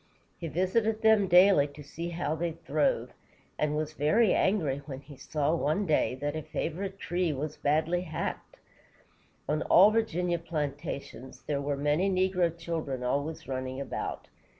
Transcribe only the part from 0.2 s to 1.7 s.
He visited them daily